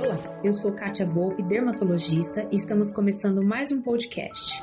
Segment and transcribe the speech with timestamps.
[0.00, 4.62] Olá, eu sou Kátia Volpe, dermatologista, e estamos começando mais um podcast.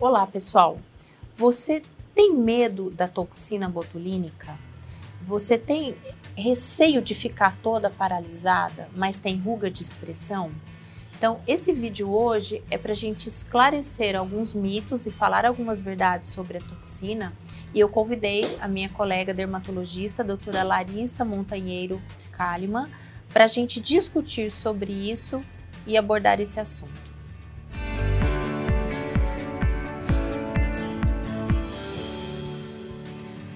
[0.00, 0.78] Olá, pessoal.
[1.34, 1.82] Você
[2.14, 4.58] tem medo da toxina botulínica?
[5.26, 5.94] Você tem
[6.34, 10.50] receio de ficar toda paralisada, mas tem ruga de expressão?
[11.14, 16.30] Então, esse vídeo hoje é para a gente esclarecer alguns mitos e falar algumas verdades
[16.30, 17.34] sobre a toxina.
[17.74, 22.00] E eu convidei a minha colega dermatologista, a doutora Larissa Montanheiro
[22.32, 22.88] Kalimann,
[23.32, 25.42] para a gente discutir sobre isso
[25.86, 27.12] e abordar esse assunto.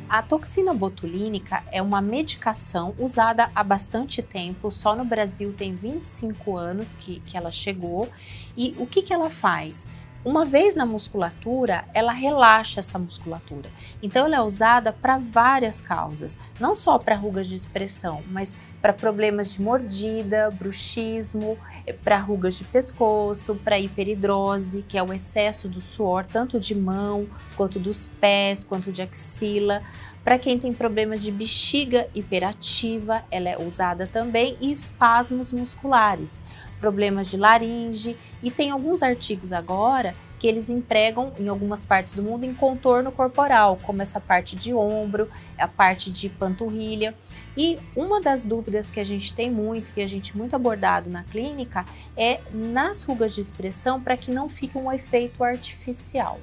[0.08, 6.56] A toxina botulínica é uma medicação usada há bastante tempo, só no Brasil tem 25
[6.56, 8.08] anos que, que ela chegou.
[8.56, 9.86] E o que, que ela faz?
[10.24, 13.70] Uma vez na musculatura, ela relaxa essa musculatura.
[14.02, 18.92] Então, ela é usada para várias causas, não só para rugas de expressão, mas para
[18.92, 21.58] problemas de mordida, bruxismo,
[22.04, 27.26] para rugas de pescoço, para hiperidrose, que é o excesso do suor, tanto de mão,
[27.56, 29.82] quanto dos pés, quanto de axila.
[30.22, 36.40] Para quem tem problemas de bexiga hiperativa, ela é usada também e espasmos musculares,
[36.80, 42.22] problemas de laringe e tem alguns artigos agora que eles empregam em algumas partes do
[42.22, 47.14] mundo em contorno corporal, como essa parte de ombro, a parte de panturrilha.
[47.56, 51.24] E uma das dúvidas que a gente tem muito, que a gente muito abordado na
[51.24, 56.38] clínica, é nas rugas de expressão para que não fique um efeito artificial.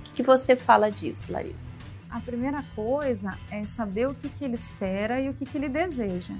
[0.00, 1.76] O que, que você fala disso, Larissa?
[2.10, 5.68] A primeira coisa é saber o que, que ele espera e o que, que ele
[5.68, 6.34] deseja.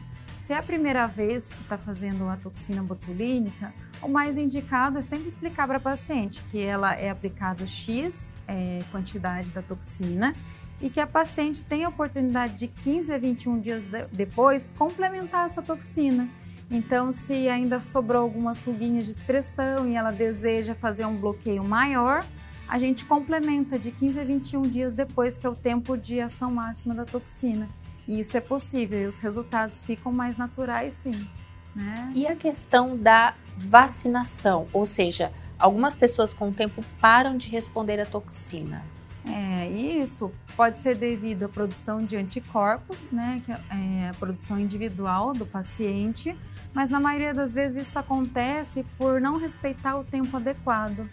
[0.48, 5.02] Se é a primeira vez que está fazendo a toxina botulínica, o mais indicado é
[5.02, 10.34] sempre explicar para a paciente que ela é aplicada X é, quantidade da toxina
[10.80, 15.44] e que a paciente tem a oportunidade de 15 a 21 dias de, depois complementar
[15.44, 16.26] essa toxina.
[16.70, 22.24] Então, se ainda sobrou algumas ruguinhas de expressão e ela deseja fazer um bloqueio maior,
[22.68, 26.50] a gente complementa de 15 a 21 dias depois, que é o tempo de ação
[26.50, 27.68] máxima da toxina.
[28.06, 31.28] E isso é possível e os resultados ficam mais naturais, sim.
[31.74, 32.12] Né?
[32.14, 38.00] E a questão da vacinação, ou seja, algumas pessoas com o tempo param de responder
[38.00, 38.84] à toxina.
[39.26, 45.34] É, isso pode ser devido à produção de anticorpos, né, que é a produção individual
[45.34, 46.36] do paciente,
[46.72, 51.08] mas na maioria das vezes isso acontece por não respeitar o tempo adequado.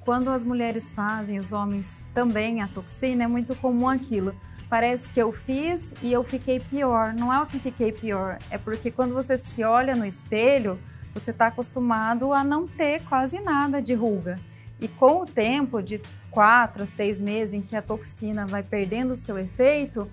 [0.00, 4.34] Quando as mulheres fazem, os homens também a toxina, é muito comum aquilo.
[4.68, 7.12] Parece que eu fiz e eu fiquei pior.
[7.12, 10.78] Não é o que fiquei pior, é porque quando você se olha no espelho,
[11.12, 14.38] você está acostumado a não ter quase nada de ruga.
[14.80, 16.00] E com o tempo de
[16.30, 20.08] quatro a seis meses em que a toxina vai perdendo o seu efeito,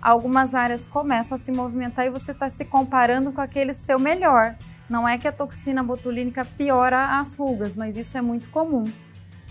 [0.00, 4.54] algumas áreas começam a se movimentar e você está se comparando com aquele seu melhor.
[4.88, 8.84] Não é que a toxina botulínica piora as rugas, mas isso é muito comum.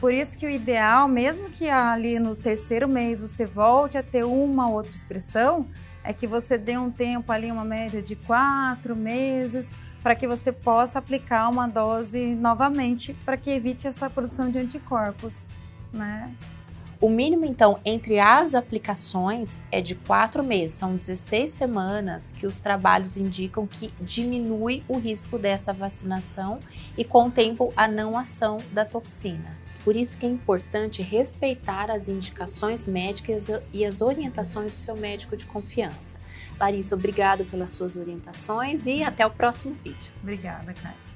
[0.01, 4.25] Por isso que o ideal, mesmo que ali no terceiro mês você volte a ter
[4.25, 5.67] uma ou outra expressão,
[6.03, 10.51] é que você dê um tempo ali, uma média de quatro meses, para que você
[10.51, 15.45] possa aplicar uma dose novamente, para que evite essa produção de anticorpos,
[15.94, 16.33] né?
[17.00, 22.59] O mínimo, então, entre as aplicações é de quatro meses, são 16 semanas que os
[22.59, 26.57] trabalhos indicam que diminui o risco dessa vacinação
[26.97, 29.60] e, com o tempo, a não ação da toxina.
[29.84, 35.36] Por isso que é importante respeitar as indicações médicas e as orientações do seu médico
[35.36, 36.18] de confiança.
[36.59, 40.14] Larissa, obrigado pelas suas orientações e até o próximo vídeo.
[40.22, 41.12] Obrigada, Kátia.